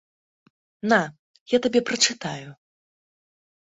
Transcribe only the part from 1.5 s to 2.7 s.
я табе прачытаю.